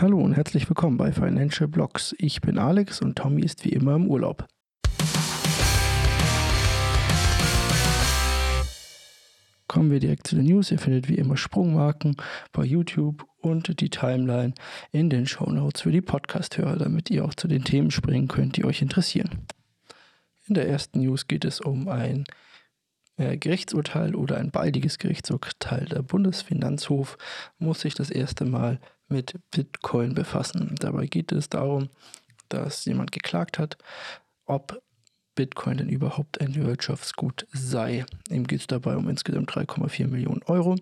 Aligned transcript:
Hallo 0.00 0.18
und 0.18 0.32
herzlich 0.32 0.66
willkommen 0.66 0.96
bei 0.96 1.12
Financial 1.12 1.68
Blogs. 1.68 2.14
Ich 2.16 2.40
bin 2.40 2.56
Alex 2.56 3.02
und 3.02 3.18
Tommy 3.18 3.42
ist 3.42 3.66
wie 3.66 3.72
immer 3.74 3.96
im 3.96 4.06
Urlaub. 4.06 4.46
Kommen 9.68 9.90
wir 9.90 10.00
direkt 10.00 10.26
zu 10.26 10.36
den 10.36 10.46
News. 10.46 10.70
Ihr 10.70 10.78
findet 10.78 11.10
wie 11.10 11.16
immer 11.16 11.36
Sprungmarken 11.36 12.16
bei 12.50 12.64
YouTube 12.64 13.26
und 13.42 13.78
die 13.78 13.90
Timeline 13.90 14.54
in 14.90 15.10
den 15.10 15.26
Show 15.26 15.50
Notes 15.50 15.82
für 15.82 15.92
die 15.92 16.00
Podcast-Hörer, 16.00 16.76
damit 16.76 17.10
ihr 17.10 17.22
auch 17.22 17.34
zu 17.34 17.46
den 17.46 17.64
Themen 17.64 17.90
springen 17.90 18.28
könnt, 18.28 18.56
die 18.56 18.64
euch 18.64 18.80
interessieren. 18.80 19.46
In 20.46 20.54
der 20.54 20.66
ersten 20.66 21.00
News 21.00 21.28
geht 21.28 21.44
es 21.44 21.60
um 21.60 21.88
ein 21.88 22.24
äh, 23.18 23.36
Gerichtsurteil 23.36 24.14
oder 24.14 24.38
ein 24.38 24.50
baldiges 24.50 24.96
Gerichtsurteil. 24.96 25.84
Der 25.84 26.00
Bundesfinanzhof 26.00 27.18
muss 27.58 27.82
sich 27.82 27.92
das 27.92 28.08
erste 28.08 28.46
Mal 28.46 28.80
mit 29.10 29.34
Bitcoin 29.50 30.14
befassen. 30.14 30.74
Dabei 30.78 31.06
geht 31.06 31.32
es 31.32 31.48
darum, 31.48 31.88
dass 32.48 32.84
jemand 32.84 33.12
geklagt 33.12 33.58
hat, 33.58 33.76
ob 34.46 34.82
Bitcoin 35.34 35.78
denn 35.78 35.88
überhaupt 35.88 36.40
ein 36.40 36.54
Wirtschaftsgut 36.54 37.46
sei. 37.52 38.04
Ihm 38.28 38.46
geht 38.46 38.60
es 38.60 38.66
dabei 38.66 38.96
um 38.96 39.08
insgesamt 39.08 39.50
3,4 39.50 40.08
Millionen 40.08 40.42
Euro, 40.44 40.76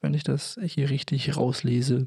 wenn 0.00 0.14
ich 0.14 0.22
das 0.22 0.58
hier 0.62 0.90
richtig 0.90 1.36
rauslese. 1.36 2.06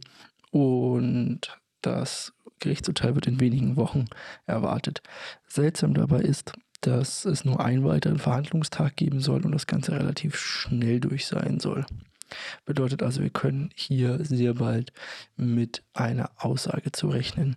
Und 0.51 1.59
das 1.81 2.33
Gerichtsurteil 2.59 3.15
wird 3.15 3.27
in 3.27 3.39
wenigen 3.39 3.75
Wochen 3.75 4.05
erwartet. 4.45 5.01
Seltsam 5.47 5.93
dabei 5.93 6.21
ist, 6.21 6.53
dass 6.81 7.25
es 7.25 7.45
nur 7.45 7.59
einen 7.59 7.83
weiteren 7.83 8.19
Verhandlungstag 8.19 8.95
geben 8.95 9.19
soll 9.19 9.45
und 9.45 9.51
das 9.51 9.67
Ganze 9.67 9.93
relativ 9.93 10.35
schnell 10.37 10.99
durch 10.99 11.25
sein 11.25 11.59
soll. 11.59 11.85
Bedeutet 12.65 13.03
also, 13.03 13.21
wir 13.21 13.29
können 13.29 13.69
hier 13.75 14.23
sehr 14.23 14.55
bald 14.55 14.93
mit 15.35 15.83
einer 15.93 16.31
Aussage 16.37 16.91
zu 16.91 17.09
rechnen. 17.09 17.55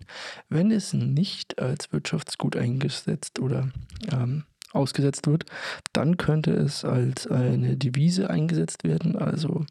Wenn 0.49 0.71
es 0.71 0.93
nicht 0.93 1.59
als 1.59 1.91
Wirtschaftsgut 1.91 2.55
eingesetzt 2.55 3.39
oder 3.39 3.69
ähm, 4.11 4.43
ausgesetzt 4.73 5.27
wird, 5.27 5.45
dann 5.93 6.17
könnte 6.17 6.51
es 6.51 6.83
als 6.85 7.27
eine 7.27 7.77
Devise 7.77 8.29
eingesetzt 8.29 8.83
werden, 8.83 9.15
also 9.15 9.65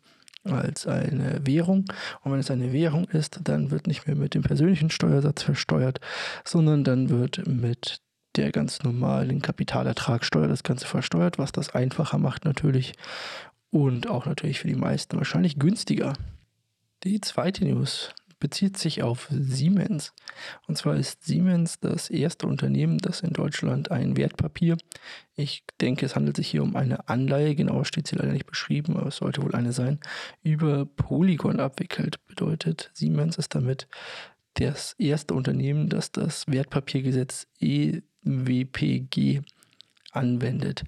als 0.44 0.86
eine 0.86 1.40
Währung. 1.44 1.84
Und 2.22 2.32
wenn 2.32 2.40
es 2.40 2.50
eine 2.50 2.72
Währung 2.72 3.04
ist, 3.06 3.40
dann 3.42 3.70
wird 3.70 3.86
nicht 3.86 4.06
mehr 4.06 4.16
mit 4.16 4.34
dem 4.34 4.42
persönlichen 4.42 4.90
Steuersatz 4.90 5.42
versteuert, 5.42 6.00
sondern 6.44 6.84
dann 6.84 7.08
wird 7.08 7.46
mit 7.46 8.00
der 8.36 8.52
ganz 8.52 8.82
normalen 8.82 9.40
Kapitalertragssteuer 9.40 10.48
das 10.48 10.62
Ganze 10.62 10.86
versteuert, 10.86 11.38
was 11.38 11.52
das 11.52 11.74
einfacher 11.74 12.18
macht 12.18 12.44
natürlich 12.44 12.94
und 13.76 14.08
auch 14.08 14.24
natürlich 14.24 14.60
für 14.60 14.68
die 14.68 14.74
meisten 14.74 15.18
wahrscheinlich 15.18 15.58
günstiger. 15.58 16.14
Die 17.04 17.20
zweite 17.20 17.66
News 17.66 18.14
bezieht 18.40 18.78
sich 18.78 19.02
auf 19.02 19.28
Siemens. 19.30 20.14
Und 20.66 20.78
zwar 20.78 20.96
ist 20.96 21.24
Siemens 21.24 21.78
das 21.78 22.08
erste 22.08 22.46
Unternehmen, 22.46 22.96
das 22.96 23.20
in 23.20 23.34
Deutschland 23.34 23.90
ein 23.90 24.16
Wertpapier, 24.16 24.78
ich 25.34 25.64
denke, 25.78 26.06
es 26.06 26.16
handelt 26.16 26.36
sich 26.36 26.48
hier 26.48 26.62
um 26.62 26.74
eine 26.74 27.06
Anleihe, 27.10 27.54
genauer 27.54 27.84
steht 27.84 28.06
sie 28.06 28.16
leider 28.16 28.32
nicht 28.32 28.46
beschrieben, 28.46 28.96
aber 28.96 29.08
es 29.08 29.16
sollte 29.16 29.42
wohl 29.42 29.54
eine 29.54 29.72
sein, 29.72 30.00
über 30.42 30.86
Polygon 30.86 31.60
abwickelt. 31.60 32.24
Bedeutet, 32.26 32.90
Siemens 32.94 33.36
ist 33.36 33.54
damit 33.54 33.88
das 34.54 34.94
erste 34.94 35.34
Unternehmen, 35.34 35.90
das 35.90 36.12
das 36.12 36.46
Wertpapiergesetz 36.46 37.46
EWPG 37.60 39.42
anwendet. 40.16 40.84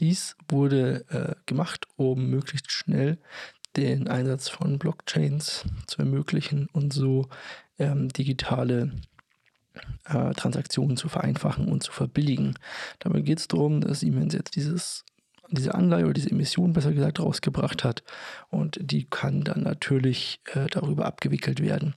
Dies 0.00 0.36
wurde 0.48 1.04
äh, 1.08 1.34
gemacht, 1.46 1.86
um 1.96 2.26
möglichst 2.26 2.70
schnell 2.70 3.18
den 3.76 4.08
Einsatz 4.08 4.48
von 4.48 4.78
Blockchains 4.78 5.64
zu 5.86 5.98
ermöglichen 5.98 6.68
und 6.72 6.92
so 6.92 7.28
ähm, 7.78 8.08
digitale 8.08 8.92
äh, 10.06 10.32
Transaktionen 10.32 10.96
zu 10.96 11.08
vereinfachen 11.08 11.68
und 11.68 11.82
zu 11.82 11.92
verbilligen. 11.92 12.54
Dabei 12.98 13.20
geht 13.20 13.38
es 13.38 13.48
darum, 13.48 13.80
dass 13.80 14.00
Siemens 14.00 14.34
jetzt 14.34 14.56
dieses 14.56 15.04
diese 15.52 15.74
Anleihe 15.74 16.04
oder 16.04 16.12
diese 16.12 16.30
Emission 16.30 16.72
besser 16.72 16.92
gesagt 16.92 17.18
rausgebracht 17.18 17.82
hat 17.82 18.04
und 18.50 18.78
die 18.80 19.06
kann 19.10 19.42
dann 19.42 19.64
natürlich 19.64 20.40
äh, 20.54 20.68
darüber 20.68 21.06
abgewickelt 21.06 21.60
werden 21.60 21.96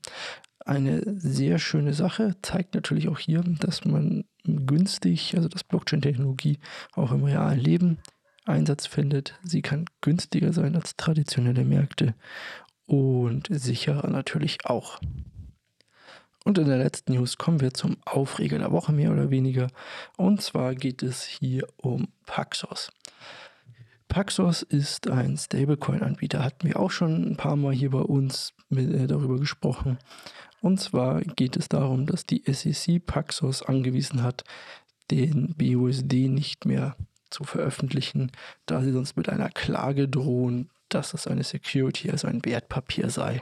eine 0.65 1.01
sehr 1.19 1.59
schöne 1.59 1.93
Sache. 1.93 2.35
Zeigt 2.41 2.75
natürlich 2.75 3.07
auch 3.09 3.19
hier, 3.19 3.43
dass 3.59 3.85
man 3.85 4.25
günstig, 4.43 5.35
also 5.35 5.47
dass 5.47 5.63
Blockchain-Technologie 5.63 6.59
auch 6.93 7.11
im 7.11 7.23
realen 7.23 7.59
Leben 7.59 7.97
Einsatz 8.45 8.87
findet. 8.87 9.39
Sie 9.43 9.61
kann 9.61 9.85
günstiger 10.01 10.53
sein 10.53 10.75
als 10.75 10.95
traditionelle 10.95 11.63
Märkte 11.63 12.13
und 12.85 13.47
sicherer 13.49 14.09
natürlich 14.09 14.65
auch. 14.65 14.99
Und 16.45 16.57
in 16.57 16.67
der 16.67 16.77
letzten 16.77 17.13
News 17.13 17.37
kommen 17.37 17.61
wir 17.61 17.73
zum 17.73 17.97
Aufreger 18.05 18.59
der 18.59 18.71
Woche 18.71 18.91
mehr 18.91 19.11
oder 19.11 19.29
weniger. 19.29 19.69
Und 20.17 20.41
zwar 20.41 20.75
geht 20.75 21.01
es 21.01 21.23
hier 21.23 21.67
um 21.77 22.09
Paxos. 22.25 22.91
Paxos 24.09 24.61
ist 24.61 25.09
ein 25.09 25.37
Stablecoin-Anbieter, 25.37 26.43
hatten 26.43 26.67
wir 26.67 26.79
auch 26.79 26.91
schon 26.91 27.31
ein 27.31 27.37
paar 27.37 27.55
Mal 27.55 27.73
hier 27.73 27.91
bei 27.91 28.01
uns 28.01 28.53
mit, 28.69 28.93
äh, 28.93 29.07
darüber 29.07 29.39
gesprochen. 29.39 29.97
Und 30.63 30.79
zwar 30.79 31.19
geht 31.19 31.57
es 31.57 31.67
darum, 31.67 32.05
dass 32.05 32.25
die 32.25 32.41
SEC 32.47 33.05
Paxos 33.05 33.63
angewiesen 33.63 34.23
hat, 34.23 34.45
den 35.11 35.55
BUSD 35.57 36.29
nicht 36.29 36.65
mehr 36.65 36.95
zu 37.29 37.43
veröffentlichen, 37.43 38.31
da 38.65 38.81
sie 38.81 38.93
sonst 38.93 39.17
mit 39.17 39.27
einer 39.27 39.49
Klage 39.49 40.07
drohen, 40.07 40.69
dass 40.87 41.13
es 41.13 41.27
eine 41.27 41.43
Security, 41.43 42.09
also 42.09 42.29
ein 42.29 42.45
Wertpapier 42.45 43.09
sei. 43.09 43.41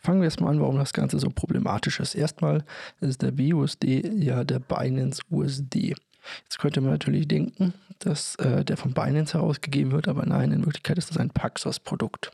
Fangen 0.00 0.20
wir 0.20 0.24
erstmal 0.24 0.54
an, 0.54 0.60
warum 0.60 0.78
das 0.78 0.94
Ganze 0.94 1.18
so 1.18 1.28
problematisch 1.28 2.00
ist. 2.00 2.14
Erstmal 2.14 2.64
ist 3.00 3.20
der 3.20 3.32
BUSD 3.32 4.12
ja 4.14 4.42
der 4.42 4.60
Binance 4.60 5.20
USD. 5.30 5.94
Jetzt 6.44 6.58
könnte 6.58 6.80
man 6.80 6.92
natürlich 6.92 7.28
denken, 7.28 7.74
dass 7.98 8.34
äh, 8.36 8.64
der 8.64 8.78
von 8.78 8.94
Binance 8.94 9.34
herausgegeben 9.34 9.92
wird, 9.92 10.08
aber 10.08 10.24
nein, 10.24 10.52
in 10.52 10.64
Wirklichkeit 10.64 10.96
ist 10.96 11.10
das 11.10 11.18
ein 11.18 11.28
Paxos-Produkt. 11.28 12.32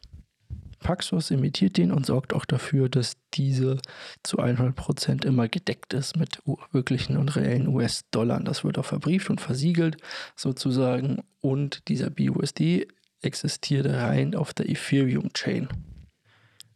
Paxos 0.83 1.31
imitiert 1.31 1.79
den 1.79 1.93
und 1.93 2.05
sorgt 2.05 2.35
auch 2.35 2.45
dafür, 2.45 2.89
dass 2.89 3.17
diese 3.35 3.79
zu 4.23 4.39
100% 4.39 5.25
immer 5.25 5.49
gedeckt 5.49 5.95
ist 5.95 6.17
mit 6.17 6.43
wirklichen 6.73 7.17
und 7.17 7.35
reellen 7.37 7.69
US-Dollar. 7.69 8.41
Das 8.41 8.65
wird 8.65 8.79
auch 8.79 8.85
verbrieft 8.85 9.31
und 9.31 9.41
versiegelt 9.41 9.97
sozusagen 10.37 11.23
und 11.41 11.89
dieser 11.89 12.11
BUSD 12.11 12.87
existiert 13.23 13.87
rein 13.87 14.35
auf 14.35 14.53
der 14.53 14.69
Ethereum-Chain. 14.69 15.69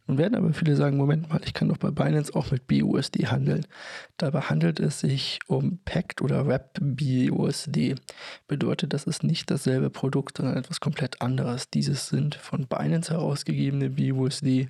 Nun 0.07 0.17
werden 0.17 0.35
aber 0.35 0.53
viele 0.53 0.75
sagen, 0.75 0.97
Moment 0.97 1.29
mal, 1.29 1.41
ich 1.43 1.53
kann 1.53 1.67
doch 1.67 1.77
bei 1.77 1.91
Binance 1.91 2.33
auch 2.33 2.49
mit 2.51 2.65
BUSD 2.67 3.27
handeln. 3.27 3.65
Dabei 4.15 4.41
handelt 4.41 4.79
es 4.79 5.01
sich 5.01 5.39
um 5.47 5.79
Pact 5.83 6.21
oder 6.21 6.47
Wrap 6.47 6.79
BUSD. 6.79 7.95
Bedeutet, 8.47 8.93
das 8.93 9.03
ist 9.03 9.23
nicht 9.23 9.51
dasselbe 9.51 9.89
Produkt, 9.89 10.37
sondern 10.37 10.57
etwas 10.57 10.79
komplett 10.79 11.21
anderes. 11.21 11.69
Dieses 11.69 12.07
sind 12.07 12.35
von 12.35 12.67
Binance 12.67 13.13
herausgegebene 13.13 13.89
BUSD, 13.89 14.69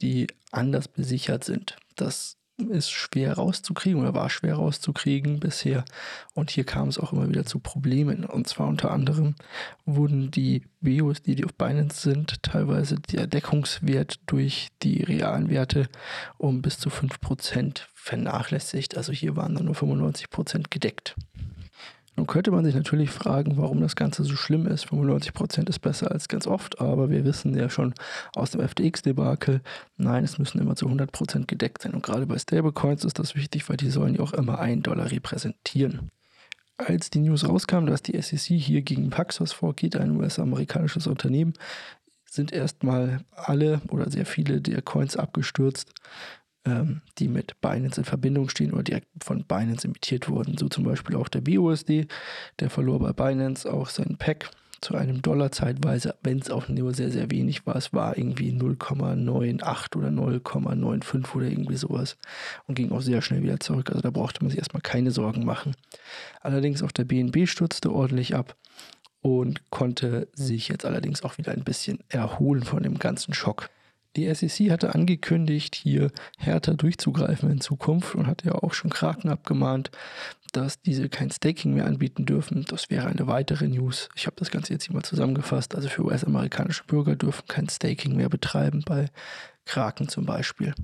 die 0.00 0.26
anders 0.50 0.88
besichert 0.88 1.44
sind. 1.44 1.76
Das 1.94 2.38
ist 2.70 2.90
schwer 2.90 3.34
rauszukriegen 3.34 4.00
oder 4.00 4.14
war 4.14 4.30
schwer 4.30 4.54
rauszukriegen 4.54 5.40
bisher. 5.40 5.84
Und 6.34 6.50
hier 6.50 6.64
kam 6.64 6.88
es 6.88 6.98
auch 6.98 7.12
immer 7.12 7.28
wieder 7.28 7.44
zu 7.44 7.58
Problemen. 7.58 8.24
Und 8.24 8.48
zwar 8.48 8.68
unter 8.68 8.90
anderem 8.90 9.34
wurden 9.84 10.30
die 10.30 10.62
BIOS, 10.80 11.22
die, 11.22 11.44
auf 11.44 11.54
Binance 11.54 12.00
sind, 12.00 12.42
teilweise 12.42 12.96
der 12.96 13.26
Deckungswert 13.26 14.20
durch 14.26 14.68
die 14.82 15.02
realen 15.02 15.50
Werte 15.50 15.88
um 16.38 16.62
bis 16.62 16.78
zu 16.78 16.88
5% 16.88 17.82
vernachlässigt. 17.94 18.96
Also 18.96 19.12
hier 19.12 19.36
waren 19.36 19.54
dann 19.54 19.66
nur 19.66 19.74
95% 19.74 20.64
gedeckt. 20.70 21.14
Nun 22.16 22.26
könnte 22.26 22.50
man 22.50 22.64
sich 22.64 22.74
natürlich 22.74 23.10
fragen, 23.10 23.56
warum 23.56 23.80
das 23.80 23.96
Ganze 23.96 24.22
so 24.24 24.36
schlimm 24.36 24.66
ist. 24.66 24.86
95% 24.86 25.68
ist 25.68 25.78
besser 25.78 26.10
als 26.10 26.28
ganz 26.28 26.46
oft, 26.46 26.80
aber 26.80 27.08
wir 27.08 27.24
wissen 27.24 27.56
ja 27.56 27.70
schon 27.70 27.94
aus 28.34 28.50
dem 28.50 28.60
FTX-Debakel, 28.60 29.62
nein, 29.96 30.22
es 30.22 30.38
müssen 30.38 30.60
immer 30.60 30.76
zu 30.76 30.86
100% 30.86 31.46
gedeckt 31.46 31.82
sein. 31.82 31.94
Und 31.94 32.02
gerade 32.02 32.26
bei 32.26 32.38
Stablecoins 32.38 33.04
ist 33.04 33.18
das 33.18 33.34
wichtig, 33.34 33.68
weil 33.68 33.78
die 33.78 33.90
sollen 33.90 34.14
ja 34.14 34.20
auch 34.20 34.34
immer 34.34 34.58
einen 34.58 34.82
Dollar 34.82 35.10
repräsentieren. 35.10 36.10
Als 36.76 37.08
die 37.10 37.20
News 37.20 37.48
rauskam, 37.48 37.86
dass 37.86 38.02
die 38.02 38.20
SEC 38.20 38.58
hier 38.58 38.82
gegen 38.82 39.10
Paxos 39.10 39.52
vorgeht, 39.52 39.96
ein 39.96 40.16
US-amerikanisches 40.16 41.06
Unternehmen, 41.06 41.54
sind 42.26 42.52
erstmal 42.52 43.20
alle 43.30 43.80
oder 43.90 44.10
sehr 44.10 44.26
viele 44.26 44.60
der 44.60 44.82
Coins 44.82 45.16
abgestürzt 45.16 45.92
ähm, 46.64 47.02
die 47.18 47.28
mit 47.28 47.60
Binance 47.60 48.00
in 48.00 48.04
Verbindung 48.04 48.48
stehen 48.48 48.72
oder 48.72 48.82
direkt 48.82 49.08
von 49.22 49.44
Binance 49.44 49.86
imitiert 49.86 50.28
wurden. 50.28 50.56
So 50.56 50.68
zum 50.68 50.84
Beispiel 50.84 51.16
auch 51.16 51.28
der 51.28 51.40
BUSD, 51.40 52.06
der 52.60 52.70
verlor 52.70 52.98
bei 52.98 53.12
Binance 53.12 53.70
auch 53.72 53.88
seinen 53.88 54.16
Pack 54.16 54.50
zu 54.82 54.96
einem 54.96 55.22
Dollar 55.22 55.52
zeitweise, 55.52 56.16
wenn 56.22 56.40
es 56.40 56.50
auch 56.50 56.68
nur 56.68 56.92
sehr, 56.92 57.10
sehr 57.10 57.30
wenig 57.30 57.66
war. 57.66 57.76
Es 57.76 57.92
war 57.92 58.18
irgendwie 58.18 58.50
0,98 58.50 59.96
oder 59.96 60.08
0,95 60.08 61.34
oder 61.36 61.46
irgendwie 61.46 61.76
sowas 61.76 62.16
und 62.66 62.74
ging 62.74 62.90
auch 62.90 63.00
sehr 63.00 63.22
schnell 63.22 63.42
wieder 63.42 63.60
zurück. 63.60 63.90
Also 63.90 64.02
da 64.02 64.10
brauchte 64.10 64.42
man 64.42 64.50
sich 64.50 64.58
erstmal 64.58 64.82
keine 64.82 65.12
Sorgen 65.12 65.44
machen. 65.44 65.74
Allerdings 66.40 66.82
auch 66.82 66.90
der 66.90 67.04
BNB 67.04 67.48
stürzte 67.48 67.92
ordentlich 67.92 68.34
ab 68.34 68.56
und 69.20 69.70
konnte 69.70 70.28
sich 70.34 70.68
jetzt 70.68 70.84
allerdings 70.84 71.22
auch 71.22 71.38
wieder 71.38 71.52
ein 71.52 71.64
bisschen 71.64 72.00
erholen 72.08 72.64
von 72.64 72.82
dem 72.82 72.98
ganzen 72.98 73.34
Schock. 73.34 73.70
Die 74.16 74.32
SEC 74.34 74.70
hatte 74.70 74.94
angekündigt, 74.94 75.74
hier 75.74 76.10
härter 76.36 76.74
durchzugreifen 76.74 77.50
in 77.50 77.60
Zukunft 77.60 78.14
und 78.14 78.26
hat 78.26 78.44
ja 78.44 78.52
auch 78.52 78.74
schon 78.74 78.90
Kraken 78.90 79.30
abgemahnt, 79.30 79.90
dass 80.52 80.82
diese 80.82 81.08
kein 81.08 81.30
Staking 81.30 81.74
mehr 81.74 81.86
anbieten 81.86 82.26
dürfen. 82.26 82.66
Das 82.68 82.90
wäre 82.90 83.06
eine 83.06 83.26
weitere 83.26 83.68
News. 83.68 84.10
Ich 84.14 84.26
habe 84.26 84.36
das 84.36 84.50
Ganze 84.50 84.74
jetzt 84.74 84.84
hier 84.84 84.94
mal 84.94 85.02
zusammengefasst. 85.02 85.74
Also 85.74 85.88
für 85.88 86.04
US-amerikanische 86.04 86.84
Bürger 86.84 87.16
dürfen 87.16 87.46
kein 87.48 87.70
Staking 87.70 88.14
mehr 88.14 88.28
betreiben, 88.28 88.82
bei 88.84 89.06
Kraken 89.64 90.08
zum 90.08 90.26
Beispiel. 90.26 90.74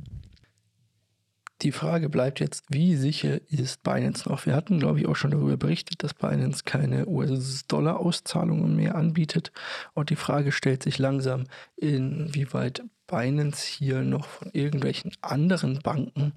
Die 1.62 1.72
Frage 1.72 2.08
bleibt 2.08 2.38
jetzt, 2.38 2.64
wie 2.68 2.94
sicher 2.94 3.40
ist 3.50 3.82
Binance 3.82 4.28
noch? 4.28 4.46
Wir 4.46 4.54
hatten, 4.54 4.78
glaube 4.78 5.00
ich, 5.00 5.08
auch 5.08 5.16
schon 5.16 5.32
darüber 5.32 5.56
berichtet, 5.56 6.04
dass 6.04 6.14
Binance 6.14 6.62
keine 6.64 7.06
US-Dollar-Auszahlungen 7.08 8.76
mehr 8.76 8.94
anbietet. 8.94 9.50
Und 9.92 10.10
die 10.10 10.16
Frage 10.16 10.52
stellt 10.52 10.84
sich 10.84 10.98
langsam, 10.98 11.44
inwieweit 11.76 12.84
Binance 13.08 13.66
hier 13.66 14.02
noch 14.02 14.26
von 14.26 14.50
irgendwelchen 14.52 15.10
anderen 15.22 15.80
Banken 15.80 16.32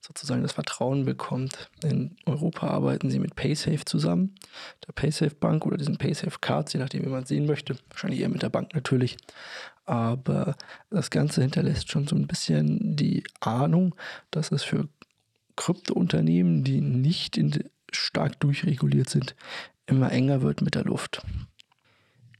sozusagen 0.00 0.42
das 0.42 0.52
Vertrauen 0.52 1.06
bekommt. 1.06 1.70
In 1.82 2.16
Europa 2.26 2.66
arbeiten 2.66 3.10
sie 3.10 3.18
mit 3.18 3.36
PaySafe 3.36 3.86
zusammen, 3.86 4.34
der 4.86 4.92
PaySafe 4.92 5.34
Bank 5.34 5.64
oder 5.64 5.78
diesen 5.78 5.96
PaySafe 5.96 6.38
Cards, 6.40 6.74
je 6.74 6.80
nachdem, 6.80 7.04
wie 7.04 7.08
man 7.08 7.22
es 7.22 7.28
sehen 7.28 7.46
möchte. 7.46 7.76
Wahrscheinlich 7.88 8.20
eher 8.20 8.28
mit 8.28 8.42
der 8.42 8.50
Bank 8.50 8.74
natürlich 8.74 9.16
aber 9.86 10.56
das 10.90 11.10
Ganze 11.10 11.42
hinterlässt 11.42 11.90
schon 11.90 12.06
so 12.06 12.16
ein 12.16 12.26
bisschen 12.26 12.96
die 12.96 13.22
Ahnung, 13.40 13.94
dass 14.30 14.52
es 14.52 14.64
für 14.64 14.88
Kryptounternehmen, 15.54 16.64
die 16.64 16.80
nicht 16.80 17.40
stark 17.92 18.38
durchreguliert 18.40 19.08
sind, 19.08 19.36
immer 19.86 20.10
enger 20.12 20.42
wird 20.42 20.60
mit 20.60 20.74
der 20.74 20.84
Luft. 20.84 21.22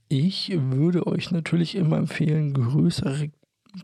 Ich 0.09 0.53
würde 0.55 1.07
euch 1.07 1.31
natürlich 1.31 1.75
immer 1.77 1.97
empfehlen, 1.97 2.53
größere 2.53 3.31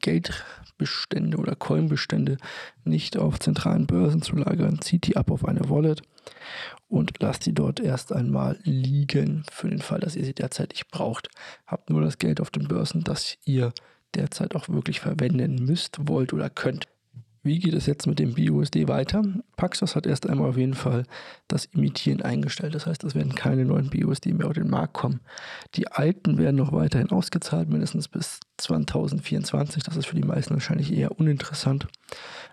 Geldbestände 0.00 1.36
oder 1.36 1.54
Coinbestände 1.54 2.36
nicht 2.84 3.16
auf 3.16 3.38
zentralen 3.38 3.86
Börsen 3.86 4.22
zu 4.22 4.36
lagern. 4.36 4.80
Zieht 4.80 5.06
die 5.06 5.16
ab 5.16 5.30
auf 5.30 5.44
eine 5.44 5.68
Wallet 5.68 6.02
und 6.88 7.20
lasst 7.20 7.46
die 7.46 7.54
dort 7.54 7.80
erst 7.80 8.12
einmal 8.12 8.58
liegen 8.62 9.44
für 9.50 9.68
den 9.68 9.80
Fall, 9.80 10.00
dass 10.00 10.16
ihr 10.16 10.24
sie 10.24 10.34
derzeit 10.34 10.70
nicht 10.70 10.90
braucht. 10.90 11.28
Habt 11.66 11.90
nur 11.90 12.02
das 12.02 12.18
Geld 12.18 12.40
auf 12.40 12.50
den 12.50 12.68
Börsen, 12.68 13.04
das 13.04 13.36
ihr 13.44 13.72
derzeit 14.14 14.54
auch 14.54 14.68
wirklich 14.68 15.00
verwenden 15.00 15.64
müsst, 15.64 15.98
wollt 16.08 16.32
oder 16.32 16.50
könnt. 16.50 16.86
Wie 17.44 17.58
geht 17.58 17.74
es 17.74 17.86
jetzt 17.86 18.06
mit 18.06 18.20
dem 18.20 18.34
BUSD 18.34 18.86
weiter? 18.86 19.22
Paxos 19.56 19.96
hat 19.96 20.06
erst 20.06 20.28
einmal 20.28 20.50
auf 20.50 20.56
jeden 20.56 20.74
Fall 20.74 21.04
das 21.48 21.64
Imitieren 21.64 22.22
eingestellt. 22.22 22.74
Das 22.74 22.86
heißt, 22.86 23.02
es 23.02 23.16
werden 23.16 23.34
keine 23.34 23.64
neuen 23.64 23.90
BUSD 23.90 24.32
mehr 24.32 24.46
auf 24.46 24.52
den 24.52 24.70
Markt 24.70 24.94
kommen. 24.94 25.20
Die 25.74 25.88
alten 25.88 26.38
werden 26.38 26.56
noch 26.56 26.72
weiterhin 26.72 27.10
ausgezahlt, 27.10 27.68
mindestens 27.68 28.06
bis 28.06 28.38
2024. 28.58 29.82
Das 29.82 29.96
ist 29.96 30.06
für 30.06 30.14
die 30.14 30.22
meisten 30.22 30.54
wahrscheinlich 30.54 30.92
eher 30.92 31.18
uninteressant. 31.18 31.88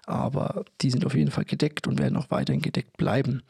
Aber 0.08 0.66
die 0.82 0.90
sind 0.90 1.06
auf 1.06 1.14
jeden 1.14 1.32
Fall 1.32 1.46
gedeckt 1.46 1.88
und 1.88 2.00
werden 2.00 2.18
auch 2.18 2.32
weiterhin 2.32 2.64
gedeckt 2.64 2.98
bleiben. 2.98 3.44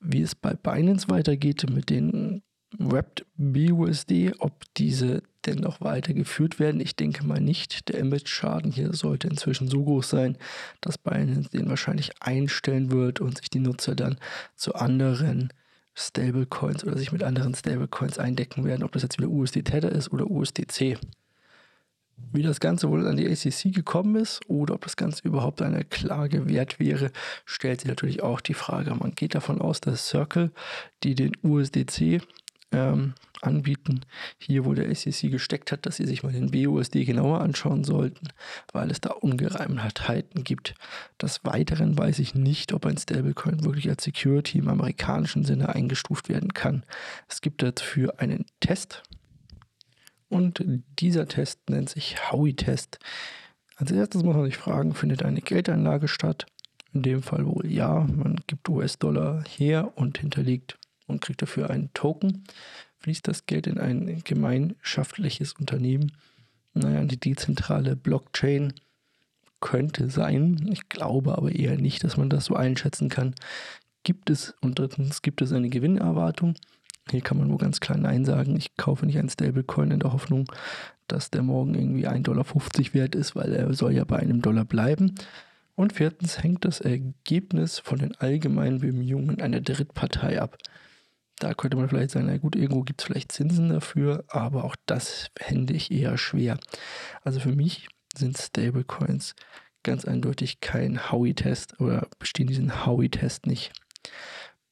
Wie 0.00 0.22
es 0.22 0.34
bei 0.34 0.54
Binance 0.54 1.10
weitergeht 1.10 1.68
mit 1.68 1.90
den 1.90 2.42
Wrapped 2.78 3.26
BUSD, 3.36 4.32
ob 4.38 4.64
diese 4.76 5.22
denn 5.46 5.58
noch 5.58 5.80
weitergeführt 5.80 6.58
werden. 6.58 6.80
Ich 6.80 6.96
denke 6.96 7.24
mal 7.24 7.40
nicht. 7.40 7.88
Der 7.88 7.98
Image-Schaden 7.98 8.72
hier 8.72 8.92
sollte 8.92 9.28
inzwischen 9.28 9.68
so 9.68 9.82
groß 9.84 10.08
sein, 10.08 10.36
dass 10.80 10.98
Binance 10.98 11.50
den 11.50 11.68
wahrscheinlich 11.68 12.10
einstellen 12.20 12.90
wird 12.90 13.20
und 13.20 13.38
sich 13.38 13.50
die 13.50 13.60
Nutzer 13.60 13.94
dann 13.94 14.18
zu 14.56 14.74
anderen 14.74 15.52
Stablecoins 15.94 16.84
oder 16.84 16.96
sich 16.96 17.12
mit 17.12 17.22
anderen 17.22 17.54
Stablecoins 17.54 18.18
eindecken 18.18 18.64
werden, 18.64 18.84
ob 18.84 18.92
das 18.92 19.02
jetzt 19.02 19.18
wieder 19.18 19.28
USD 19.28 19.62
Tether 19.62 19.92
ist 19.92 20.12
oder 20.12 20.30
USDC. 20.30 20.98
Wie 22.32 22.42
das 22.42 22.60
Ganze 22.60 22.88
wohl 22.90 23.06
an 23.08 23.16
die 23.16 23.26
ACC 23.26 23.74
gekommen 23.74 24.14
ist 24.16 24.40
oder 24.46 24.74
ob 24.74 24.82
das 24.82 24.96
Ganze 24.96 25.26
überhaupt 25.26 25.62
eine 25.62 25.84
Klage 25.84 26.48
wert 26.48 26.78
wäre, 26.78 27.10
stellt 27.44 27.80
sich 27.80 27.88
natürlich 27.88 28.22
auch 28.22 28.40
die 28.40 28.54
Frage. 28.54 28.94
Man 28.94 29.12
geht 29.12 29.34
davon 29.34 29.60
aus, 29.60 29.80
dass 29.80 30.06
Circle, 30.06 30.52
die 31.02 31.14
den 31.14 31.32
USDC 31.42 32.20
ähm, 32.72 33.14
anbieten, 33.42 34.00
hier 34.38 34.64
wo 34.64 34.74
der 34.74 34.94
SEC 34.94 35.30
gesteckt 35.30 35.72
hat, 35.72 35.86
dass 35.86 35.96
sie 35.96 36.06
sich 36.06 36.22
mal 36.22 36.32
den 36.32 36.50
BUSD 36.50 37.04
genauer 37.04 37.40
anschauen 37.40 37.84
sollten, 37.84 38.28
weil 38.72 38.90
es 38.90 39.00
da 39.00 39.10
Ungereimtheiten 39.10 40.44
gibt. 40.44 40.74
Des 41.20 41.44
Weiteren 41.44 41.96
weiß 41.96 42.18
ich 42.18 42.34
nicht, 42.34 42.72
ob 42.72 42.86
ein 42.86 42.98
Stablecoin 42.98 43.64
wirklich 43.64 43.88
als 43.88 44.04
Security 44.04 44.58
im 44.58 44.68
amerikanischen 44.68 45.44
Sinne 45.44 45.74
eingestuft 45.74 46.28
werden 46.28 46.54
kann. 46.54 46.84
Es 47.28 47.40
gibt 47.40 47.62
dafür 47.62 48.20
einen 48.20 48.46
Test 48.60 49.02
und 50.30 50.64
dieser 51.00 51.26
Test 51.26 51.68
nennt 51.68 51.90
sich 51.90 52.30
Howey-Test. 52.30 53.00
Als 53.76 53.90
erstes 53.90 54.22
muss 54.22 54.36
man 54.36 54.44
sich 54.44 54.56
fragen, 54.56 54.94
findet 54.94 55.24
eine 55.24 55.40
Geldanlage 55.40 56.06
statt? 56.06 56.46
In 56.92 57.02
dem 57.02 57.22
Fall 57.22 57.46
wohl 57.46 57.66
ja, 57.66 58.06
man 58.14 58.40
gibt 58.46 58.68
US-Dollar 58.68 59.44
her 59.48 59.92
und 59.96 60.18
hinterlegt 60.18 60.78
und 61.06 61.20
kriegt 61.20 61.42
dafür 61.42 61.70
einen 61.70 61.92
Token. 61.94 62.44
Fließt 63.00 63.26
das 63.28 63.46
Geld 63.46 63.66
in 63.66 63.78
ein 63.78 64.22
gemeinschaftliches 64.24 65.54
Unternehmen? 65.54 66.12
Naja, 66.74 67.04
die 67.04 67.18
dezentrale 67.18 67.96
Blockchain 67.96 68.72
könnte 69.60 70.10
sein. 70.10 70.68
Ich 70.70 70.88
glaube 70.88 71.36
aber 71.36 71.52
eher 71.52 71.76
nicht, 71.76 72.04
dass 72.04 72.16
man 72.16 72.30
das 72.30 72.46
so 72.46 72.54
einschätzen 72.54 73.08
kann. 73.08 73.34
Gibt 74.02 74.30
es, 74.30 74.54
und 74.60 74.78
drittens, 74.78 75.22
gibt 75.22 75.42
es 75.42 75.52
eine 75.52 75.68
Gewinnerwartung? 75.68 76.54
Hier 77.10 77.20
kann 77.20 77.38
man 77.38 77.50
wohl 77.50 77.58
ganz 77.58 77.80
klar 77.80 77.98
Nein 77.98 78.24
sagen. 78.24 78.56
Ich 78.56 78.76
kaufe 78.76 79.04
nicht 79.04 79.18
einen 79.18 79.28
Stablecoin 79.28 79.90
in 79.90 80.00
der 80.00 80.12
Hoffnung, 80.12 80.50
dass 81.08 81.30
der 81.30 81.42
morgen 81.42 81.74
irgendwie 81.74 82.06
1,50 82.06 82.22
Dollar 82.22 82.46
wert 82.94 83.14
ist, 83.14 83.34
weil 83.36 83.52
er 83.52 83.72
soll 83.74 83.92
ja 83.92 84.04
bei 84.04 84.18
einem 84.18 84.42
Dollar 84.42 84.64
bleiben. 84.64 85.14
Und 85.74 85.94
viertens 85.94 86.42
hängt 86.42 86.64
das 86.64 86.80
Ergebnis 86.80 87.78
von 87.78 87.98
den 87.98 88.14
allgemeinen 88.16 88.80
Bemühungen 88.80 89.40
einer 89.40 89.60
Drittpartei 89.60 90.40
ab. 90.40 90.56
Da 91.40 91.54
könnte 91.54 91.78
man 91.78 91.88
vielleicht 91.88 92.10
sagen, 92.10 92.26
na 92.26 92.36
gut, 92.36 92.54
irgendwo 92.54 92.82
gibt 92.82 93.00
es 93.00 93.06
vielleicht 93.06 93.32
Zinsen 93.32 93.70
dafür, 93.70 94.24
aber 94.28 94.62
auch 94.62 94.76
das 94.84 95.30
fände 95.36 95.72
ich 95.72 95.90
eher 95.90 96.18
schwer. 96.18 96.58
Also 97.24 97.40
für 97.40 97.52
mich 97.52 97.88
sind 98.14 98.36
Stablecoins 98.36 99.34
ganz 99.82 100.04
eindeutig 100.04 100.60
kein 100.60 101.10
Howey-Test 101.10 101.80
oder 101.80 102.08
bestehen 102.18 102.46
diesen 102.46 102.84
Howey-Test 102.84 103.46
nicht. 103.46 103.72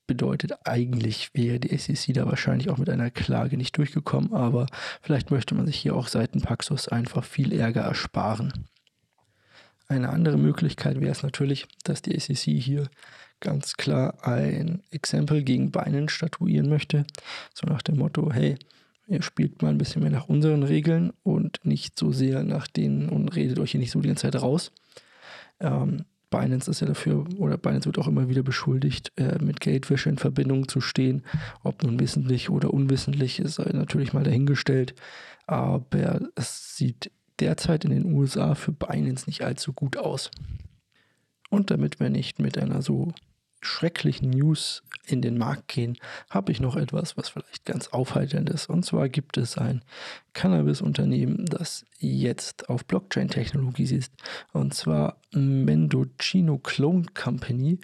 Bedeutet 0.06 0.66
eigentlich 0.66 1.30
wäre 1.32 1.58
die 1.58 1.76
SEC 1.76 2.14
da 2.14 2.26
wahrscheinlich 2.26 2.68
auch 2.68 2.76
mit 2.76 2.90
einer 2.90 3.10
Klage 3.10 3.56
nicht 3.56 3.76
durchgekommen, 3.78 4.34
aber 4.34 4.66
vielleicht 5.00 5.30
möchte 5.30 5.54
man 5.54 5.66
sich 5.66 5.76
hier 5.76 5.96
auch 5.96 6.08
seiten 6.08 6.42
Paxos 6.42 6.88
einfach 6.88 7.24
viel 7.24 7.58
Ärger 7.58 7.82
ersparen. 7.82 8.52
Eine 9.86 10.10
andere 10.10 10.36
Möglichkeit 10.36 11.00
wäre 11.00 11.12
es 11.12 11.22
natürlich, 11.22 11.66
dass 11.84 12.02
die 12.02 12.18
SEC 12.20 12.60
hier 12.60 12.90
ganz 13.40 13.74
klar 13.74 14.26
ein 14.26 14.82
Exempel 14.90 15.42
gegen 15.42 15.70
Beinen 15.70 16.08
statuieren 16.08 16.68
möchte. 16.68 17.06
So 17.54 17.66
nach 17.66 17.82
dem 17.82 17.98
Motto, 17.98 18.32
hey, 18.32 18.56
ihr 19.06 19.22
spielt 19.22 19.62
mal 19.62 19.70
ein 19.70 19.78
bisschen 19.78 20.02
mehr 20.02 20.10
nach 20.10 20.28
unseren 20.28 20.62
Regeln 20.62 21.12
und 21.22 21.60
nicht 21.64 21.98
so 21.98 22.12
sehr 22.12 22.42
nach 22.42 22.66
denen 22.66 23.08
und 23.08 23.34
redet 23.34 23.58
euch 23.58 23.72
hier 23.72 23.80
nicht 23.80 23.90
so 23.90 24.00
die 24.00 24.08
ganze 24.08 24.30
Zeit 24.30 24.40
raus. 24.40 24.72
Ähm, 25.60 26.04
Binance 26.30 26.70
ist 26.70 26.80
ja 26.80 26.86
dafür, 26.86 27.24
oder 27.38 27.56
Binance 27.56 27.86
wird 27.86 27.98
auch 27.98 28.06
immer 28.06 28.28
wieder 28.28 28.42
beschuldigt, 28.42 29.12
äh, 29.16 29.42
mit 29.42 29.60
Geldwäsche 29.60 30.10
in 30.10 30.18
Verbindung 30.18 30.68
zu 30.68 30.80
stehen. 30.80 31.22
Ob 31.62 31.82
nun 31.82 31.98
wissentlich 31.98 32.50
oder 32.50 32.72
unwissentlich, 32.74 33.38
ist 33.38 33.58
natürlich 33.58 34.12
mal 34.12 34.24
dahingestellt. 34.24 34.94
Aber 35.46 36.20
es 36.34 36.76
sieht 36.76 37.10
derzeit 37.40 37.84
in 37.84 37.90
den 37.90 38.12
USA 38.12 38.54
für 38.54 38.72
Binance 38.72 39.24
nicht 39.26 39.42
allzu 39.42 39.72
gut 39.72 39.96
aus. 39.96 40.30
Und 41.50 41.70
damit 41.70 41.98
wir 41.98 42.10
nicht 42.10 42.40
mit 42.40 42.58
einer 42.58 42.82
so 42.82 43.12
schrecklichen 43.60 44.30
News 44.30 44.82
in 45.06 45.22
den 45.22 45.38
Markt 45.38 45.68
gehen, 45.68 45.96
habe 46.30 46.52
ich 46.52 46.60
noch 46.60 46.76
etwas, 46.76 47.16
was 47.16 47.30
vielleicht 47.30 47.64
ganz 47.64 47.88
aufheiternd 47.88 48.50
ist. 48.50 48.68
Und 48.68 48.84
zwar 48.84 49.08
gibt 49.08 49.36
es 49.36 49.56
ein 49.58 49.82
Cannabis-Unternehmen, 50.34 51.46
das 51.46 51.84
jetzt 51.98 52.68
auf 52.68 52.84
Blockchain-Technologie 52.84 53.94
ist. 53.94 54.12
Und 54.52 54.74
zwar 54.74 55.20
Mendocino 55.32 56.58
Clone 56.58 57.06
Company 57.14 57.78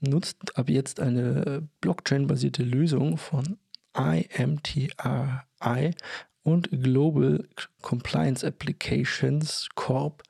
nutzt 0.00 0.56
ab 0.56 0.68
jetzt 0.68 1.00
eine 1.00 1.68
Blockchain-basierte 1.80 2.62
Lösung 2.62 3.16
von 3.16 3.58
IMTRI 3.96 5.94
und 6.42 6.70
Global 6.70 7.48
Compliance 7.80 8.46
Applications 8.46 9.68
Corp, 9.74 10.22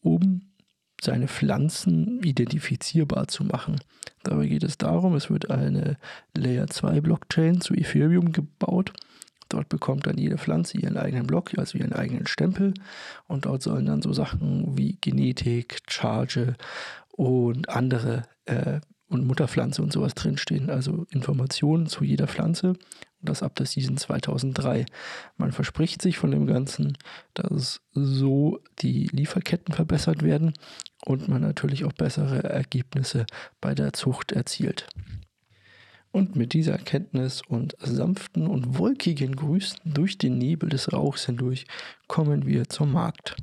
um 0.00 0.42
seine 1.00 1.28
Pflanzen 1.28 2.22
identifizierbar 2.22 3.28
zu 3.28 3.44
machen. 3.44 3.80
Dabei 4.22 4.46
geht 4.46 4.64
es 4.64 4.76
darum, 4.76 5.14
es 5.14 5.30
wird 5.30 5.50
eine 5.50 5.96
Layer 6.36 6.66
2 6.66 7.00
Blockchain 7.00 7.60
zu 7.60 7.74
Ethereum 7.74 8.32
gebaut. 8.32 8.92
Dort 9.48 9.68
bekommt 9.68 10.06
dann 10.06 10.16
jede 10.16 10.38
Pflanze 10.38 10.78
ihren 10.78 10.96
eigenen 10.96 11.26
Block, 11.26 11.58
also 11.58 11.76
ihren 11.76 11.92
eigenen 11.92 12.26
Stempel. 12.26 12.74
Und 13.26 13.46
dort 13.46 13.62
sollen 13.62 13.86
dann 13.86 14.02
so 14.02 14.12
Sachen 14.12 14.76
wie 14.76 14.96
Genetik, 15.00 15.78
Charge 15.88 16.54
und 17.10 17.68
andere 17.68 18.22
äh, 18.46 18.80
und 19.08 19.26
Mutterpflanze 19.26 19.82
und 19.82 19.92
sowas 19.92 20.14
drinstehen. 20.14 20.70
Also 20.70 21.04
Informationen 21.10 21.86
zu 21.86 22.04
jeder 22.04 22.28
Pflanze. 22.28 22.68
Und 22.68 23.28
das 23.28 23.42
ab 23.42 23.56
der 23.56 23.66
Season 23.66 23.96
2003. 23.96 24.86
Man 25.36 25.50
verspricht 25.50 26.00
sich 26.00 26.16
von 26.16 26.30
dem 26.30 26.46
Ganzen, 26.46 26.96
dass 27.34 27.80
so 27.92 28.60
die 28.78 29.08
Lieferketten 29.08 29.74
verbessert 29.74 30.22
werden 30.22 30.54
und 31.04 31.28
man 31.28 31.42
natürlich 31.42 31.84
auch 31.84 31.92
bessere 31.92 32.44
Ergebnisse 32.44 33.26
bei 33.60 33.74
der 33.74 33.92
Zucht 33.92 34.32
erzielt. 34.32 34.86
Und 36.12 36.34
mit 36.34 36.52
dieser 36.54 36.72
Erkenntnis 36.72 37.40
und 37.46 37.76
sanften 37.78 38.48
und 38.48 38.78
wolkigen 38.78 39.36
Grüßen 39.36 39.78
durch 39.84 40.18
den 40.18 40.38
Nebel 40.38 40.68
des 40.68 40.92
Rauchs 40.92 41.26
hindurch 41.26 41.66
kommen 42.08 42.46
wir 42.46 42.68
zum 42.68 42.92
Markt. 42.92 43.36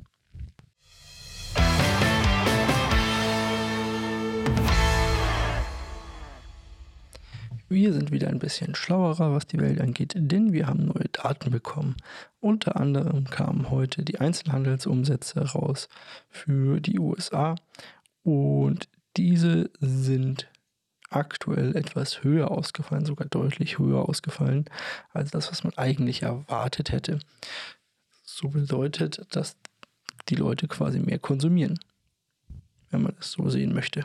Wir 7.70 7.92
sind 7.92 8.10
wieder 8.12 8.28
ein 8.28 8.38
bisschen 8.38 8.74
schlauerer, 8.74 9.34
was 9.34 9.46
die 9.46 9.58
Welt 9.58 9.78
angeht, 9.78 10.14
denn 10.16 10.54
wir 10.54 10.66
haben 10.66 10.86
neue 10.86 11.08
Daten 11.12 11.50
bekommen. 11.50 11.96
Unter 12.40 12.80
anderem 12.80 13.24
kamen 13.24 13.70
heute 13.70 14.04
die 14.04 14.20
Einzelhandelsumsätze 14.20 15.40
raus 15.52 15.90
für 16.30 16.80
die 16.80 16.98
USA 16.98 17.56
und 18.22 18.88
diese 19.18 19.70
sind 19.80 20.48
aktuell 21.10 21.76
etwas 21.76 22.22
höher 22.22 22.50
ausgefallen, 22.50 23.04
sogar 23.04 23.28
deutlich 23.28 23.78
höher 23.78 24.08
ausgefallen 24.08 24.64
als 25.12 25.30
das, 25.30 25.50
was 25.50 25.62
man 25.62 25.74
eigentlich 25.76 26.22
erwartet 26.22 26.90
hätte. 26.90 27.18
So 28.24 28.48
bedeutet, 28.48 29.26
dass 29.30 29.56
die 30.30 30.36
Leute 30.36 30.68
quasi 30.68 31.00
mehr 31.00 31.18
konsumieren, 31.18 31.78
wenn 32.90 33.02
man 33.02 33.14
es 33.20 33.32
so 33.32 33.50
sehen 33.50 33.74
möchte. 33.74 34.04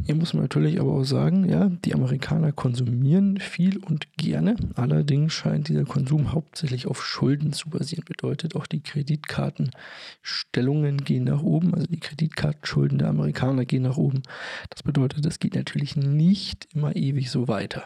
Hier 0.00 0.14
muss 0.14 0.32
man 0.32 0.42
natürlich 0.42 0.80
aber 0.80 0.92
auch 0.92 1.04
sagen, 1.04 1.46
ja, 1.48 1.68
die 1.68 1.94
Amerikaner 1.94 2.50
konsumieren 2.50 3.38
viel 3.38 3.76
und 3.76 4.16
gerne. 4.16 4.56
Allerdings 4.74 5.34
scheint 5.34 5.68
dieser 5.68 5.84
Konsum 5.84 6.32
hauptsächlich 6.32 6.86
auf 6.86 7.04
Schulden 7.04 7.52
zu 7.52 7.68
basieren. 7.68 8.06
Bedeutet 8.06 8.56
auch 8.56 8.66
die 8.66 8.80
Kreditkartenstellungen 8.80 11.04
gehen 11.04 11.24
nach 11.24 11.42
oben, 11.42 11.74
also 11.74 11.86
die 11.86 12.00
Kreditkartenschulden 12.00 12.96
der 12.98 13.08
Amerikaner 13.08 13.66
gehen 13.66 13.82
nach 13.82 13.98
oben. 13.98 14.22
Das 14.70 14.82
bedeutet, 14.82 15.26
das 15.26 15.40
geht 15.40 15.56
natürlich 15.56 15.94
nicht 15.94 16.68
immer 16.74 16.96
ewig 16.96 17.30
so 17.30 17.46
weiter. 17.46 17.84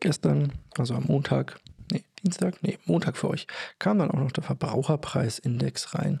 Gestern, 0.00 0.52
also 0.76 0.94
am 0.94 1.04
Montag, 1.04 1.58
nee, 1.90 2.04
Dienstag, 2.22 2.62
nee, 2.62 2.76
Montag 2.84 3.16
für 3.16 3.30
euch, 3.30 3.46
kam 3.78 3.98
dann 3.98 4.10
auch 4.10 4.20
noch 4.20 4.32
der 4.32 4.44
Verbraucherpreisindex 4.44 5.94
rein. 5.94 6.20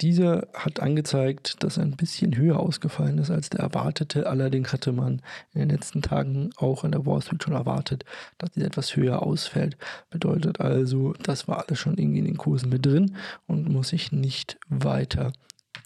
Dieser 0.00 0.46
hat 0.54 0.80
angezeigt, 0.80 1.62
dass 1.64 1.76
er 1.76 1.82
ein 1.82 1.96
bisschen 1.96 2.36
höher 2.36 2.60
ausgefallen 2.60 3.18
ist 3.18 3.30
als 3.30 3.50
der 3.50 3.60
erwartete. 3.60 4.28
Allerdings 4.28 4.72
hatte 4.72 4.92
man 4.92 5.22
in 5.52 5.60
den 5.60 5.70
letzten 5.70 6.02
Tagen 6.02 6.50
auch 6.56 6.84
in 6.84 6.92
der 6.92 7.04
Wall 7.04 7.20
Street 7.20 7.42
schon 7.42 7.54
erwartet, 7.54 8.04
dass 8.38 8.52
dieser 8.52 8.66
etwas 8.66 8.94
höher 8.94 9.22
ausfällt. 9.22 9.76
Bedeutet 10.10 10.60
also, 10.60 11.14
das 11.14 11.48
war 11.48 11.66
alles 11.66 11.80
schon 11.80 11.98
irgendwie 11.98 12.20
in 12.20 12.26
den 12.26 12.36
Kursen 12.36 12.68
mit 12.68 12.86
drin 12.86 13.16
und 13.46 13.68
muss 13.68 13.88
sich 13.88 14.12
nicht 14.12 14.58
weiter 14.68 15.32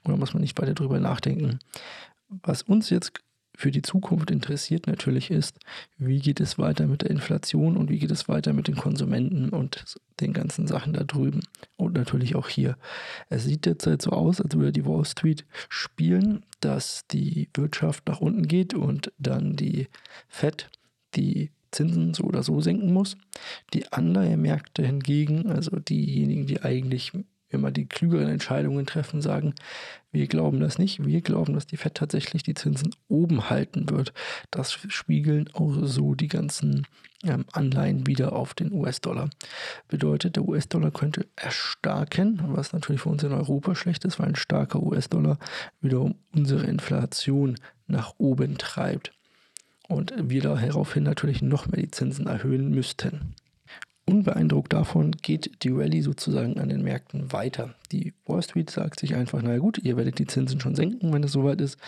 oder 0.04 0.16
muss 0.16 0.34
man 0.34 0.42
nicht 0.42 0.60
weiter 0.60 0.74
drüber 0.74 1.00
nachdenken. 1.00 1.58
Was 2.28 2.62
uns 2.62 2.90
jetzt 2.90 3.12
für 3.54 3.70
die 3.70 3.82
Zukunft 3.82 4.30
interessiert 4.30 4.86
natürlich 4.86 5.30
ist, 5.30 5.58
wie 5.98 6.20
geht 6.20 6.40
es 6.40 6.58
weiter 6.58 6.86
mit 6.86 7.02
der 7.02 7.10
Inflation 7.10 7.76
und 7.76 7.90
wie 7.90 7.98
geht 7.98 8.10
es 8.10 8.28
weiter 8.28 8.52
mit 8.52 8.68
den 8.68 8.76
Konsumenten 8.76 9.50
und 9.50 9.84
den 10.20 10.32
ganzen 10.32 10.66
Sachen 10.66 10.92
da 10.92 11.04
drüben 11.04 11.40
und 11.76 11.94
natürlich 11.94 12.34
auch 12.34 12.48
hier. 12.48 12.76
Es 13.28 13.44
sieht 13.44 13.66
derzeit 13.66 14.02
so 14.02 14.10
aus, 14.10 14.40
als 14.40 14.56
würde 14.56 14.72
die 14.72 14.86
Wall 14.86 15.04
Street 15.04 15.44
spielen, 15.68 16.44
dass 16.60 17.06
die 17.08 17.48
Wirtschaft 17.54 18.06
nach 18.08 18.20
unten 18.20 18.48
geht 18.48 18.74
und 18.74 19.12
dann 19.18 19.56
die 19.56 19.88
Fed 20.28 20.70
die 21.14 21.50
Zinsen 21.72 22.14
so 22.14 22.24
oder 22.24 22.42
so 22.42 22.60
senken 22.60 22.92
muss. 22.92 23.16
Die 23.74 23.92
Anleihemärkte 23.92 24.84
hingegen, 24.84 25.50
also 25.50 25.76
diejenigen, 25.76 26.46
die 26.46 26.62
eigentlich 26.62 27.12
immer 27.52 27.70
die 27.70 27.86
klügeren 27.86 28.28
Entscheidungen 28.28 28.86
treffen, 28.86 29.20
sagen, 29.20 29.54
wir 30.10 30.26
glauben 30.26 30.60
das 30.60 30.78
nicht. 30.78 31.04
Wir 31.04 31.22
glauben, 31.22 31.54
dass 31.54 31.66
die 31.66 31.76
Fed 31.76 31.94
tatsächlich 31.94 32.42
die 32.42 32.54
Zinsen 32.54 32.94
oben 33.08 33.48
halten 33.48 33.88
wird. 33.88 34.12
Das 34.50 34.72
spiegeln 34.72 35.48
auch 35.54 35.74
so 35.82 36.14
die 36.14 36.28
ganzen 36.28 36.86
ähm, 37.24 37.46
Anleihen 37.52 38.06
wieder 38.06 38.32
auf 38.32 38.52
den 38.52 38.72
US-Dollar. 38.72 39.30
Bedeutet, 39.88 40.36
der 40.36 40.46
US-Dollar 40.46 40.90
könnte 40.90 41.26
erstarken, 41.36 42.42
was 42.48 42.72
natürlich 42.72 43.02
für 43.02 43.08
uns 43.08 43.22
in 43.22 43.32
Europa 43.32 43.74
schlecht 43.74 44.04
ist, 44.04 44.18
weil 44.18 44.28
ein 44.28 44.36
starker 44.36 44.82
US-Dollar 44.82 45.38
wiederum 45.80 46.16
unsere 46.34 46.66
Inflation 46.66 47.56
nach 47.86 48.14
oben 48.18 48.58
treibt. 48.58 49.12
Und 49.88 50.14
wir 50.16 50.42
daraufhin 50.42 51.02
natürlich 51.02 51.42
noch 51.42 51.66
mehr 51.66 51.80
die 51.80 51.90
Zinsen 51.90 52.26
erhöhen 52.26 52.70
müssten. 52.70 53.34
Unbeeindruckt 54.04 54.72
davon 54.72 55.12
geht 55.12 55.62
die 55.62 55.70
Rallye 55.70 56.02
sozusagen 56.02 56.58
an 56.58 56.68
den 56.68 56.82
Märkten 56.82 57.32
weiter. 57.32 57.74
Die 57.92 58.12
Wall 58.26 58.42
Street 58.42 58.68
sagt 58.68 58.98
sich 58.98 59.14
einfach, 59.14 59.42
naja 59.42 59.58
gut, 59.58 59.78
ihr 59.78 59.96
werdet 59.96 60.18
die 60.18 60.26
Zinsen 60.26 60.60
schon 60.60 60.74
senken, 60.74 61.12
wenn 61.12 61.22
es 61.22 61.32
soweit 61.32 61.60
ist 61.60 61.78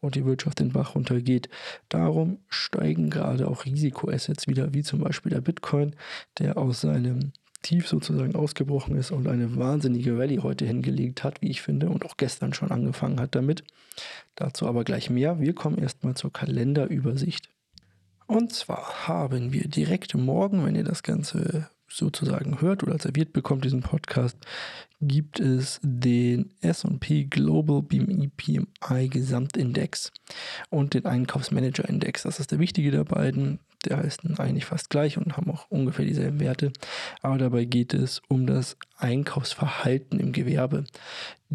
und 0.00 0.14
die 0.14 0.24
Wirtschaft 0.24 0.60
den 0.60 0.70
Bach 0.70 0.94
runtergeht. 0.94 1.48
Darum 1.88 2.38
steigen 2.48 3.10
gerade 3.10 3.48
auch 3.48 3.64
Risikoassets 3.64 4.46
wieder, 4.46 4.72
wie 4.72 4.84
zum 4.84 5.00
Beispiel 5.00 5.30
der 5.30 5.40
Bitcoin, 5.40 5.96
der 6.38 6.58
aus 6.58 6.80
seinem 6.80 7.32
Tief 7.62 7.88
sozusagen 7.88 8.36
ausgebrochen 8.36 8.96
ist 8.96 9.10
und 9.10 9.26
eine 9.26 9.56
wahnsinnige 9.56 10.16
Rallye 10.16 10.40
heute 10.40 10.66
hingelegt 10.66 11.24
hat, 11.24 11.42
wie 11.42 11.50
ich 11.50 11.60
finde, 11.60 11.88
und 11.88 12.04
auch 12.04 12.16
gestern 12.16 12.52
schon 12.52 12.70
angefangen 12.70 13.18
hat 13.18 13.34
damit. 13.34 13.64
Dazu 14.36 14.68
aber 14.68 14.84
gleich 14.84 15.10
mehr. 15.10 15.40
Wir 15.40 15.54
kommen 15.54 15.78
erstmal 15.78 16.14
zur 16.14 16.32
Kalenderübersicht. 16.32 17.48
Und 18.26 18.52
zwar 18.52 19.06
haben 19.08 19.52
wir 19.52 19.68
direkt 19.68 20.14
morgen, 20.14 20.64
wenn 20.64 20.76
ihr 20.76 20.84
das 20.84 21.02
Ganze 21.02 21.68
sozusagen 21.88 22.60
hört 22.60 22.82
oder 22.82 22.98
serviert 22.98 23.32
bekommt, 23.32 23.64
diesen 23.64 23.82
Podcast, 23.82 24.36
gibt 25.00 25.38
es 25.38 25.80
den 25.82 26.50
SP 26.64 27.28
Global 27.28 27.82
BMI 27.82 28.30
PMI 28.36 29.08
Gesamtindex 29.08 30.12
und 30.70 30.94
den 30.94 31.06
Einkaufsmanager 31.06 31.88
Index. 31.88 32.22
Das 32.22 32.40
ist 32.40 32.52
der 32.52 32.58
wichtige 32.58 32.90
der 32.90 33.04
beiden. 33.04 33.60
Der 33.84 33.98
heißen 33.98 34.38
eigentlich 34.38 34.64
fast 34.64 34.88
gleich 34.88 35.18
und 35.18 35.36
haben 35.36 35.50
auch 35.50 35.70
ungefähr 35.70 36.06
dieselben 36.06 36.40
Werte. 36.40 36.72
Aber 37.20 37.36
dabei 37.36 37.66
geht 37.66 37.92
es 37.92 38.22
um 38.28 38.46
das 38.46 38.78
Einkaufsverhalten 38.96 40.18
im 40.20 40.32
Gewerbe. 40.32 40.84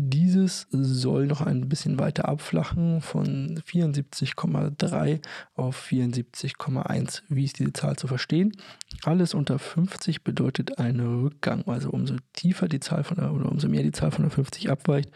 Dieses 0.02 0.66
soll 0.72 1.28
noch 1.28 1.42
ein 1.42 1.68
bisschen 1.68 2.00
weiter 2.00 2.30
abflachen 2.30 3.02
von 3.02 3.60
74,3 3.60 5.20
auf 5.56 5.90
74,1. 5.90 7.24
Wie 7.28 7.44
ist 7.44 7.60
diese 7.60 7.74
Zahl 7.74 7.98
zu 7.98 8.08
verstehen? 8.08 8.56
Alles 9.04 9.34
unter 9.34 9.60
50 9.60 10.24
bedeutet 10.24 10.80
einen 10.80 11.24
Rückgang. 11.24 11.68
Also 11.68 11.90
umso 11.90 12.16
tiefer 12.32 12.70
die 12.70 12.80
Zahl 12.80 13.04
von 13.04 13.18
der, 13.18 13.34
oder 13.34 13.52
umso 13.52 13.68
mehr 13.68 13.84
die 13.84 13.92
Zahl 13.92 14.12
von 14.12 14.24
der 14.24 14.32
50 14.32 14.70
abweicht, 14.70 15.12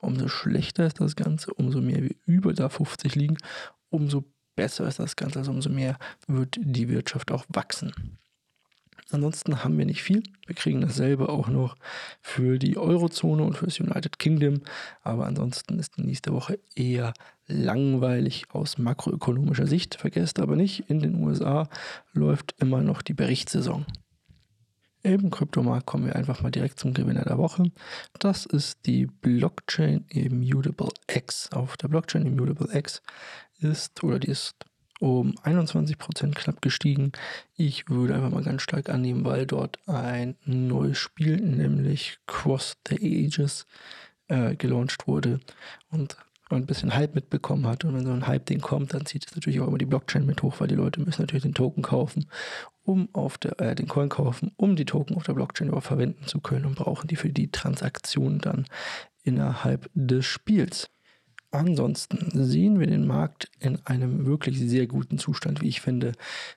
umso 0.00 0.26
schlechter 0.26 0.84
ist 0.86 1.00
das 1.00 1.14
Ganze, 1.14 1.54
umso 1.54 1.80
mehr 1.80 2.02
wir 2.02 2.16
über 2.26 2.54
der 2.54 2.70
50 2.70 3.14
liegen, 3.14 3.36
umso 3.88 4.24
besser 4.56 4.88
ist 4.88 4.98
das 4.98 5.14
Ganze, 5.14 5.38
also 5.38 5.52
umso 5.52 5.70
mehr 5.70 5.96
wird 6.26 6.58
die 6.60 6.88
Wirtschaft 6.88 7.30
auch 7.30 7.44
wachsen. 7.50 8.18
Ansonsten 9.10 9.62
haben 9.62 9.76
wir 9.78 9.84
nicht 9.84 10.02
viel. 10.02 10.22
Wir 10.46 10.54
kriegen 10.54 10.80
dasselbe 10.80 11.28
auch 11.28 11.48
noch 11.48 11.76
für 12.22 12.58
die 12.58 12.76
Eurozone 12.76 13.42
und 13.42 13.56
für 13.56 13.66
das 13.66 13.78
United 13.78 14.18
Kingdom. 14.18 14.62
Aber 15.02 15.26
ansonsten 15.26 15.78
ist 15.78 15.96
die 15.96 16.02
nächste 16.02 16.32
Woche 16.32 16.58
eher 16.74 17.12
langweilig 17.46 18.46
aus 18.50 18.78
makroökonomischer 18.78 19.66
Sicht. 19.66 19.96
Vergesst 19.96 20.40
aber 20.40 20.56
nicht, 20.56 20.88
in 20.88 21.00
den 21.00 21.22
USA 21.22 21.68
läuft 22.12 22.54
immer 22.58 22.80
noch 22.80 23.02
die 23.02 23.14
Berichtssaison. 23.14 23.84
Im 25.02 25.30
Kryptomarkt 25.30 25.84
kommen 25.84 26.06
wir 26.06 26.16
einfach 26.16 26.40
mal 26.40 26.50
direkt 26.50 26.80
zum 26.80 26.94
Gewinner 26.94 27.24
der 27.24 27.36
Woche. 27.36 27.70
Das 28.18 28.46
ist 28.46 28.86
die 28.86 29.04
Blockchain 29.04 30.06
Immutable 30.08 30.88
X. 31.12 31.52
Auf 31.52 31.76
der 31.76 31.88
Blockchain 31.88 32.24
Immutable 32.24 32.74
X 32.74 33.02
ist, 33.58 34.02
oder 34.02 34.18
die 34.18 34.30
ist 34.30 34.54
um 35.04 35.32
21% 35.44 36.32
knapp 36.32 36.62
gestiegen. 36.62 37.12
Ich 37.56 37.90
würde 37.90 38.14
einfach 38.14 38.30
mal 38.30 38.42
ganz 38.42 38.62
stark 38.62 38.88
annehmen, 38.88 39.26
weil 39.26 39.44
dort 39.44 39.78
ein 39.86 40.34
neues 40.46 40.96
Spiel, 40.96 41.36
nämlich 41.36 42.16
Cross 42.26 42.78
the 42.88 42.96
Ages, 43.26 43.66
äh, 44.28 44.56
gelauncht 44.56 45.06
wurde 45.06 45.40
und 45.90 46.16
ein 46.48 46.64
bisschen 46.64 46.94
Hype 46.94 47.14
mitbekommen 47.14 47.66
hat. 47.66 47.84
Und 47.84 47.94
wenn 47.94 48.06
so 48.06 48.12
ein 48.12 48.26
Hype-Ding 48.26 48.62
kommt, 48.62 48.94
dann 48.94 49.04
zieht 49.04 49.26
es 49.26 49.34
natürlich 49.34 49.60
auch 49.60 49.68
immer 49.68 49.76
die 49.76 49.84
Blockchain 49.84 50.24
mit 50.24 50.42
hoch, 50.42 50.54
weil 50.60 50.68
die 50.68 50.74
Leute 50.74 51.00
müssen 51.02 51.20
natürlich 51.20 51.42
den 51.42 51.52
Token 51.52 51.82
kaufen, 51.82 52.30
um 52.82 53.10
auf 53.12 53.36
der, 53.36 53.60
äh, 53.60 53.74
den 53.74 53.88
Coin 53.88 54.08
kaufen, 54.08 54.52
um 54.56 54.74
die 54.74 54.86
Token 54.86 55.16
auf 55.16 55.24
der 55.24 55.34
Blockchain 55.34 55.68
überhaupt 55.68 55.86
verwenden 55.86 56.26
zu 56.26 56.40
können 56.40 56.64
und 56.64 56.76
brauchen 56.76 57.08
die 57.08 57.16
für 57.16 57.28
die 57.28 57.50
Transaktion 57.50 58.38
dann 58.38 58.64
innerhalb 59.22 59.90
des 59.92 60.24
Spiels. 60.24 60.88
Ansonsten 61.54 62.30
sehen 62.32 62.80
wir 62.80 62.88
den 62.88 63.06
Markt 63.06 63.48
in 63.60 63.78
einem 63.86 64.26
wirklich 64.26 64.58
sehr 64.58 64.88
guten 64.88 65.18
Zustand, 65.18 65.62
wie 65.62 65.68
ich 65.68 65.80
finde. 65.80 66.10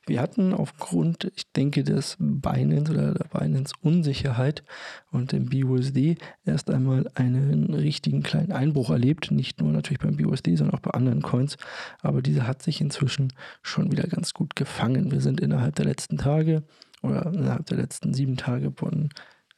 Wir 0.07 0.19
hatten 0.19 0.55
aufgrund, 0.55 1.31
ich 1.35 1.51
denke, 1.51 1.83
des 1.83 2.17
Binance 2.19 2.91
oder 2.91 3.13
der 3.13 3.25
Binance 3.25 3.75
Unsicherheit 3.83 4.63
und 5.11 5.33
dem 5.33 5.49
BUSD 5.49 6.17
erst 6.45 6.71
einmal 6.71 7.07
einen 7.13 7.75
richtigen 7.75 8.23
kleinen 8.23 8.51
Einbruch 8.51 8.89
erlebt. 8.89 9.29
Nicht 9.29 9.61
nur 9.61 9.71
natürlich 9.71 9.99
beim 9.99 10.17
BUSD, 10.17 10.55
sondern 10.55 10.75
auch 10.75 10.81
bei 10.81 10.91
anderen 10.91 11.21
Coins. 11.21 11.57
Aber 12.01 12.23
dieser 12.23 12.47
hat 12.47 12.63
sich 12.63 12.81
inzwischen 12.81 13.33
schon 13.61 13.91
wieder 13.91 14.07
ganz 14.07 14.33
gut 14.33 14.55
gefangen. 14.55 15.11
Wir 15.11 15.21
sind 15.21 15.41
innerhalb 15.41 15.75
der 15.75 15.85
letzten 15.85 16.17
Tage 16.17 16.63
oder 17.03 17.31
innerhalb 17.33 17.67
der 17.67 17.77
letzten 17.77 18.15
sieben 18.15 18.35
Tage 18.35 18.71
von 18.71 19.09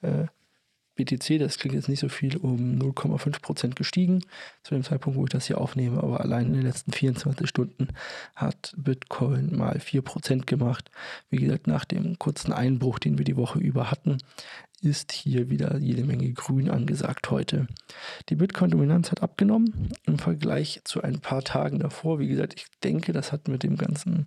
äh, 0.02 0.26
BTC, 1.04 1.40
das 1.40 1.58
klingt 1.58 1.76
jetzt 1.76 1.88
nicht 1.88 2.00
so 2.00 2.10
viel, 2.10 2.36
um 2.38 2.78
0,5% 2.78 3.76
gestiegen 3.76 4.22
zu 4.64 4.76
dem 4.76 4.84
Zeitpunkt, 4.84 5.18
wo 5.18 5.24
ich 5.24 5.30
das 5.30 5.48
hier 5.48 5.60
aufnehme, 5.60 6.04
aber 6.04 6.20
allein 6.20 6.48
in 6.48 6.54
den 6.54 6.64
letzten 6.64 6.92
24 6.92 7.48
Stunden 7.48 7.88
hat 8.36 8.74
Bitcoin 8.78 9.56
mal 9.56 9.78
4% 9.78 10.46
gemacht. 10.46 10.92
Wie 11.30 11.38
gesagt, 11.38 11.68
nach 11.68 11.86
dem 11.86 12.20
kurzen 12.20 12.52
Einbruch, 12.52 13.00
den 13.00 13.18
wir 13.18 13.26
die 13.26 13.38
Woche 13.38 13.60
über 13.60 13.90
hatten, 13.90 14.18
ist 14.82 15.12
hier 15.12 15.50
wieder 15.50 15.78
jede 15.78 16.04
Menge 16.04 16.32
Grün 16.34 16.70
angesagt 16.70 17.32
heute. 17.32 17.68
Die 18.30 18.36
Bitcoin-Dominanz 18.36 19.12
hat 19.12 19.24
abgenommen 19.24 19.90
im 20.06 20.20
Vergleich 20.20 20.82
zu 20.84 21.02
ein 21.02 21.20
paar 21.20 21.44
Tagen 21.44 21.80
davor. 21.80 22.20
Wie 22.20 22.28
gesagt, 22.28 22.54
ich 22.56 22.66
denke, 22.84 23.14
das 23.14 23.32
hat 23.32 23.48
mit 23.48 23.64
dem 23.64 23.78
ganzen 23.78 24.26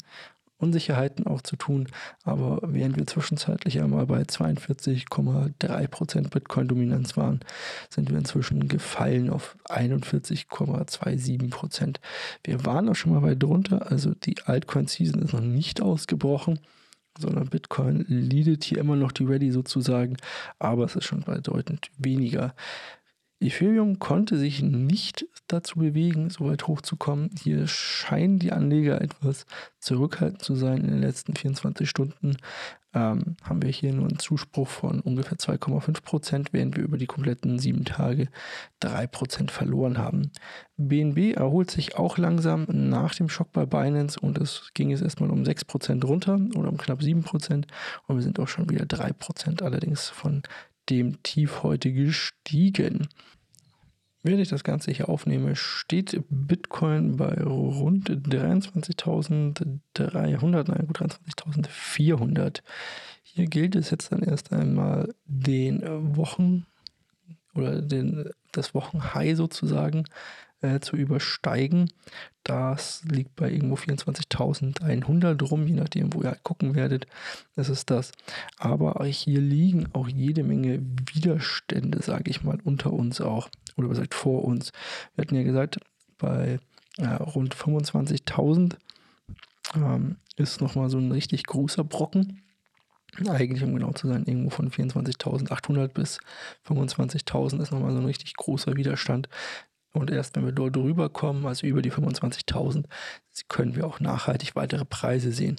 Unsicherheiten 0.63 1.27
auch 1.27 1.43
zu 1.43 1.57
tun. 1.57 1.89
Aber 2.25 2.61
während 2.63 2.97
wir 2.97 3.07
zwischenzeitlich 3.07 3.79
einmal 3.81 4.07
bei 4.07 4.23
42,3% 4.23 6.31
Bitcoin-Dominanz 6.31 7.15
waren, 7.17 7.41
sind 7.91 8.11
wir 8.11 8.19
inzwischen 8.19 8.69
gefallen 8.69 9.31
auf 9.31 9.57
41,27%. 9.69 11.97
Wir 12.45 12.65
waren 12.65 12.89
auch 12.89 12.95
schon 12.95 13.13
mal 13.13 13.23
weit 13.23 13.43
drunter, 13.43 13.91
also 13.91 14.15
die 14.15 14.37
Altcoin-Season 14.45 15.21
ist 15.23 15.33
noch 15.33 15.41
nicht 15.41 15.83
ausgebrochen 15.83 16.61
sondern 17.19 17.49
Bitcoin 17.49 18.05
leadet 18.09 18.65
hier 18.65 18.79
immer 18.79 18.97
noch 18.97 19.13
die 19.13 19.25
Ready 19.25 19.51
sozusagen, 19.51 20.17
aber 20.59 20.85
es 20.85 20.97
ist 20.97 21.05
schon 21.05 21.21
bedeutend 21.21 21.91
weniger. 21.99 22.55
Ethereum 23.43 23.99
konnte 23.99 24.39
sich 24.39 24.63
nicht 24.63 25.27
dazu 25.49 25.79
bewegen, 25.79 26.31
so 26.31 26.47
weit 26.47 26.67
hochzukommen. 26.67 27.31
Hier 27.43 27.67
scheinen 27.67 28.39
die 28.39 28.53
Anleger 28.53 29.01
etwas 29.01 29.47
zurückhaltend 29.81 30.43
zu 30.43 30.55
sein 30.55 30.79
in 30.79 30.89
den 30.89 31.01
letzten 31.01 31.35
24 31.35 31.89
Stunden. 31.89 32.37
Ähm, 32.95 33.37
haben 33.43 33.63
wir 33.63 33.71
hier 33.71 33.93
nur 33.93 34.07
einen 34.07 34.19
Zuspruch 34.19 34.69
von 34.69 35.01
ungefähr 35.01 35.39
2,5 35.39 36.03
Prozent, 36.03 36.53
während 36.53 36.77
wir 36.77 36.85
über 36.85 36.99
die 36.99 37.07
kompletten 37.07 37.59
sieben 37.59 37.87
Tage 37.87 38.29
3 38.81 39.07
Prozent 39.07 39.51
verloren 39.51 39.97
haben. 39.97 40.31
BNB 40.77 41.35
erholt 41.35 41.71
sich 41.71 41.97
auch 41.97 42.19
langsam 42.19 42.67
nach 42.69 43.15
dem 43.15 43.31
Schock 43.31 43.51
bei 43.53 43.65
Binance 43.65 44.21
und 44.21 44.37
es 44.37 44.71
ging 44.75 44.91
jetzt 44.91 45.03
erstmal 45.03 45.31
um 45.31 45.45
6 45.45 45.65
Prozent 45.65 46.05
runter 46.05 46.39
oder 46.55 46.69
um 46.69 46.77
knapp 46.77 47.03
7 47.03 47.23
Prozent 47.23 47.67
und 48.09 48.17
wir 48.17 48.23
sind 48.23 48.39
auch 48.39 48.49
schon 48.49 48.69
wieder 48.69 48.85
3 48.85 49.15
Prozent 49.15 49.63
allerdings 49.63 50.11
von 50.11 50.43
dem 50.93 51.23
Tief 51.23 51.63
heute 51.63 51.93
gestiegen. 51.93 53.09
Während 54.23 54.41
ich 54.41 54.51
das 54.51 54.63
Ganze 54.63 54.93
hier 54.93 55.09
aufnehme, 55.09 55.57
steht 55.57 56.23
Bitcoin 56.29 57.17
bei 57.17 57.43
rund 57.43 58.09
23.300, 58.09 60.71
nein, 60.71 60.87
gut 60.87 61.01
23.400. 61.01 62.63
Hier 63.25 63.47
gilt 63.47 63.75
es 63.75 63.91
jetzt 63.91 64.13
dann 64.13 64.23
erst 64.23 64.53
einmal 64.53 65.13
den 65.25 65.83
Wochen 66.17 66.67
oder 67.55 67.83
den, 67.83 68.31
das 68.53 68.75
Wochenhigh 68.75 69.37
sozusagen 69.37 70.05
äh, 70.61 70.79
zu 70.79 70.97
übersteigen. 70.97 71.91
Das 72.45 73.05
liegt 73.05 73.37
bei 73.37 73.51
irgendwo 73.51 73.77
24.100 73.77 75.45
rum, 75.45 75.67
je 75.67 75.75
nachdem, 75.75 76.13
wo 76.13 76.23
ihr 76.23 76.31
halt 76.31 76.43
gucken 76.43 76.75
werdet. 76.75 77.07
Das 77.55 77.69
ist 77.69 77.91
das. 77.91 78.13
Aber 78.59 79.05
hier 79.05 79.41
liegen 79.41 79.89
auch 79.93 80.09
jede 80.09 80.43
Menge 80.43 80.81
Widerstände, 81.13 82.03
sage 82.03 82.31
ich 82.31 82.43
mal, 82.43 82.59
unter 82.65 82.93
uns 82.93 83.21
auch. 83.21 83.49
Oder 83.77 83.89
gesagt 83.89 84.15
vor 84.15 84.45
uns. 84.45 84.73
Wir 85.15 85.23
hatten 85.23 85.37
ja 85.37 85.45
gesagt, 85.45 85.79
bei 86.19 86.59
äh, 86.99 87.07
rund 87.07 87.55
25.000 87.55 88.77
ähm, 89.77 90.17
ist 90.37 90.61
nochmal 90.61 90.91
so 90.91 90.99
ein 90.99 91.13
richtig 91.13 91.45
großer 91.45 91.85
Brocken. 91.85 92.43
Eigentlich, 93.29 93.63
um 93.63 93.75
genau 93.75 93.93
zu 93.93 94.09
sein, 94.09 94.25
irgendwo 94.27 94.51
von 94.51 94.71
24.800 94.71 95.89
bis 95.89 96.19
25.000 96.67 97.61
ist 97.61 97.71
nochmal 97.71 97.93
so 97.93 97.99
ein 97.99 98.07
richtig 98.07 98.35
großer 98.35 98.75
Widerstand. 98.77 99.29
Und 99.93 100.11
erst 100.11 100.37
wenn 100.37 100.47
wir 100.47 100.53
dort 100.53 100.75
drüber 100.75 101.11
kommen, 101.11 101.45
also 101.45 101.67
über 101.67 101.83
die 101.83 101.93
25.000, 101.93 102.85
können 103.49 103.77
wir 103.77 103.87
auch 103.87 104.01
nachhaltig 104.01 104.57
weitere 104.57 104.87
Preise 104.87 105.33
sehen. 105.33 105.57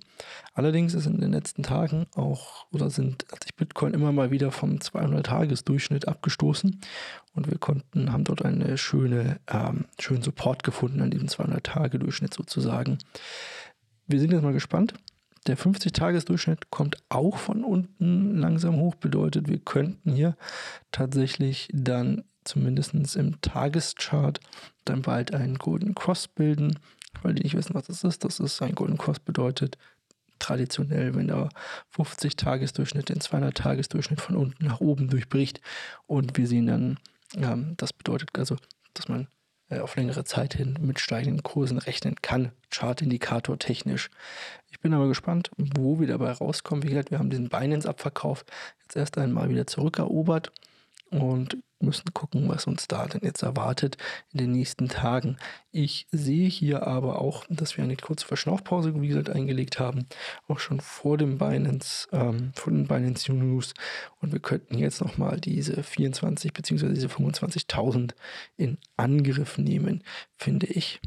Allerdings 0.53 0.95
ist 0.95 1.05
in 1.05 1.19
den 1.19 1.33
letzten 1.33 1.61
Tagen 1.61 2.07
auch, 2.15 2.65
oder 2.71 2.89
sind, 2.89 3.25
hat 3.31 3.43
sich 3.43 3.55
Bitcoin 3.55 3.93
immer 3.93 4.11
mal 4.11 4.31
wieder 4.31 4.51
vom 4.51 4.77
200-Tages-Durchschnitt 4.77 6.07
abgestoßen 6.07 6.81
und 7.33 7.49
wir 7.51 7.59
konnten, 7.59 8.11
haben 8.11 8.23
dort 8.23 8.43
einen 8.43 8.77
schöne, 8.77 9.39
ähm, 9.47 9.85
schönen 9.99 10.23
Support 10.23 10.63
gefunden 10.63 11.01
an 11.01 11.11
diesem 11.11 11.27
200-Tage-Durchschnitt 11.27 12.33
sozusagen. 12.33 12.97
Wir 14.07 14.19
sind 14.19 14.31
jetzt 14.31 14.43
mal 14.43 14.53
gespannt. 14.53 14.95
Der 15.45 15.57
50-Tages-Durchschnitt 15.57 16.71
kommt 16.71 16.97
auch 17.09 17.37
von 17.37 17.63
unten 17.63 18.37
langsam 18.37 18.77
hoch, 18.77 18.95
bedeutet, 18.95 19.49
wir 19.49 19.59
könnten 19.59 20.13
hier 20.13 20.37
tatsächlich 20.91 21.69
dann 21.73 22.23
zumindest 22.43 22.93
im 22.93 23.41
Tageschart 23.41 24.39
dann 24.85 25.01
bald 25.01 25.33
einen 25.33 25.57
Golden 25.57 25.95
Cross 25.95 26.27
bilden. 26.27 26.79
Weil 27.21 27.35
die 27.35 27.43
nicht 27.43 27.55
wissen, 27.55 27.75
was 27.75 27.87
das 27.87 28.03
ist. 28.03 28.23
Das 28.23 28.39
ist 28.39 28.61
ein 28.61 28.75
Golden 28.75 28.97
Cross 28.97 29.19
bedeutet 29.19 29.77
traditionell, 30.39 31.15
wenn 31.15 31.27
der 31.27 31.49
50-Tagesdurchschnitt 31.95 33.09
den 33.09 33.19
200-Tagesdurchschnitt 33.19 34.19
von 34.19 34.35
unten 34.35 34.65
nach 34.65 34.81
oben 34.81 35.07
durchbricht. 35.07 35.61
Und 36.05 36.37
wir 36.37 36.47
sehen 36.47 36.67
dann, 36.67 36.99
ja, 37.35 37.57
das 37.77 37.93
bedeutet 37.93 38.29
also, 38.37 38.57
dass 38.93 39.07
man 39.07 39.27
äh, 39.69 39.79
auf 39.79 39.95
längere 39.95 40.23
Zeit 40.25 40.53
hin 40.55 40.77
mit 40.81 40.99
steigenden 40.99 41.43
Kursen 41.43 41.77
rechnen 41.77 42.15
kann, 42.21 42.51
Chartindikator 42.69 43.57
technisch. 43.57 44.09
Ich 44.69 44.79
bin 44.79 44.93
aber 44.93 45.07
gespannt, 45.07 45.49
wo 45.57 45.99
wir 45.99 46.07
dabei 46.07 46.31
rauskommen. 46.31 46.83
Wie 46.83 46.89
gesagt, 46.89 47.11
wir 47.11 47.19
haben 47.19 47.29
diesen 47.29 47.49
Binance-Abverkauf 47.49 48.43
jetzt 48.81 48.95
erst 48.95 49.17
einmal 49.17 49.49
wieder 49.49 49.65
zurückerobert 49.65 50.51
und 51.13 51.57
müssen 51.83 52.13
gucken, 52.13 52.47
was 52.47 52.65
uns 52.65 52.87
da 52.87 53.05
denn 53.05 53.21
jetzt 53.23 53.43
erwartet 53.43 53.97
in 54.31 54.39
den 54.39 54.51
nächsten 54.51 54.87
Tagen. 54.87 55.37
Ich 55.71 56.07
sehe 56.11 56.47
hier 56.47 56.87
aber 56.87 57.21
auch, 57.21 57.45
dass 57.49 57.77
wir 57.77 57.83
eine 57.83 57.97
kurze 57.97 58.25
Verschnaufpause, 58.25 58.99
wie 58.99 59.09
gesagt, 59.09 59.29
eingelegt 59.29 59.79
haben, 59.79 60.07
auch 60.47 60.59
schon 60.59 60.79
vor 60.79 61.17
dem 61.17 61.37
Binance, 61.37 62.07
ähm, 62.11 62.51
vor 62.55 62.71
den 62.71 62.87
Binance 62.87 63.31
News. 63.31 63.73
Und 64.21 64.31
wir 64.31 64.39
könnten 64.39 64.77
jetzt 64.77 65.01
nochmal 65.01 65.39
diese 65.39 65.83
24 65.83 66.53
bzw. 66.53 66.93
diese 66.93 67.07
25.000 67.07 68.11
in 68.55 68.77
Angriff 68.97 69.57
nehmen, 69.57 70.03
finde 70.37 70.67
ich. 70.67 71.01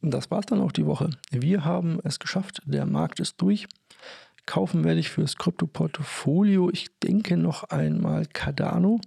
Das 0.00 0.30
war 0.30 0.40
es 0.40 0.46
dann 0.46 0.60
auch 0.60 0.72
die 0.72 0.86
Woche. 0.86 1.10
Wir 1.30 1.64
haben 1.64 1.98
es 2.04 2.18
geschafft. 2.20 2.62
Der 2.66 2.86
Markt 2.86 3.18
ist 3.18 3.40
durch. 3.40 3.66
Kaufen 4.48 4.82
werde 4.82 4.98
ich 4.98 5.10
fürs 5.10 5.36
Krypto-Portfolio, 5.36 6.70
ich 6.72 6.88
denke 7.00 7.36
noch 7.36 7.64
einmal 7.64 8.24
Cardano 8.24 8.98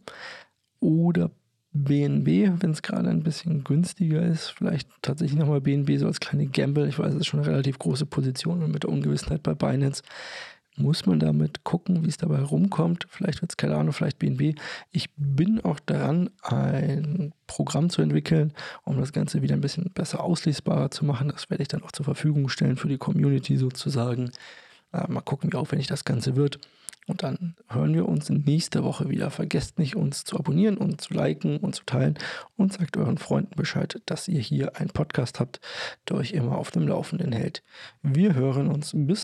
oder 0.79 1.31
BNB, 1.73 2.61
wenn 2.61 2.69
es 2.69 2.83
gerade 2.83 3.09
ein 3.09 3.23
bisschen 3.23 3.63
günstiger 3.63 4.21
ist. 4.21 4.49
Vielleicht 4.49 4.87
tatsächlich 5.01 5.39
nochmal 5.39 5.59
BNB 5.59 5.97
so 5.97 6.05
als 6.05 6.19
kleine 6.19 6.45
Gamble. 6.45 6.87
Ich 6.87 6.99
weiß, 6.99 7.15
es 7.15 7.21
ist 7.21 7.25
schon 7.25 7.39
eine 7.39 7.49
relativ 7.49 7.79
große 7.79 8.05
Position 8.05 8.61
und 8.61 8.71
mit 8.71 8.83
der 8.83 8.91
Ungewissenheit 8.91 9.41
bei 9.41 9.55
Binance 9.55 10.03
muss 10.77 11.07
man 11.07 11.19
damit 11.19 11.63
gucken, 11.63 12.05
wie 12.05 12.09
es 12.09 12.17
dabei 12.17 12.39
rumkommt. 12.43 13.07
Vielleicht 13.09 13.41
wird 13.41 13.51
es 13.51 13.57
Cardano, 13.57 13.91
vielleicht 13.93 14.19
BNB. 14.19 14.59
Ich 14.91 15.09
bin 15.17 15.59
auch 15.61 15.79
daran, 15.79 16.29
ein 16.43 17.33
Programm 17.47 17.89
zu 17.89 18.03
entwickeln, 18.03 18.53
um 18.83 18.95
das 18.99 19.11
Ganze 19.11 19.41
wieder 19.41 19.55
ein 19.55 19.61
bisschen 19.61 19.91
besser 19.91 20.23
auslesbarer 20.23 20.91
zu 20.91 21.03
machen. 21.03 21.29
Das 21.29 21.49
werde 21.49 21.63
ich 21.63 21.67
dann 21.67 21.81
auch 21.81 21.91
zur 21.91 22.05
Verfügung 22.05 22.47
stellen 22.47 22.77
für 22.77 22.89
die 22.89 22.99
Community 22.99 23.57
sozusagen. 23.57 24.31
Äh, 24.93 25.09
mal 25.11 25.21
gucken, 25.21 25.51
wie 25.51 25.57
aufwendig 25.57 25.87
das 25.87 26.05
Ganze 26.05 26.35
wird. 26.35 26.59
Und 27.07 27.23
dann 27.23 27.55
hören 27.67 27.93
wir 27.93 28.07
uns 28.07 28.29
nächste 28.29 28.83
Woche 28.83 29.09
wieder. 29.09 29.31
Vergesst 29.31 29.79
nicht, 29.79 29.95
uns 29.95 30.23
zu 30.23 30.37
abonnieren 30.37 30.77
und 30.77 31.01
zu 31.01 31.13
liken 31.13 31.57
und 31.57 31.75
zu 31.75 31.83
teilen 31.83 32.17
und 32.57 32.73
sagt 32.73 32.95
euren 32.95 33.17
Freunden 33.17 33.55
Bescheid, 33.55 34.01
dass 34.05 34.27
ihr 34.27 34.39
hier 34.39 34.77
einen 34.77 34.91
Podcast 34.91 35.39
habt, 35.39 35.59
der 36.07 36.17
euch 36.17 36.31
immer 36.31 36.57
auf 36.57 36.71
dem 36.71 36.87
Laufenden 36.87 37.31
hält. 37.31 37.63
Wir 38.03 38.35
hören 38.35 38.67
uns. 38.67 38.91
Bis 38.93 39.23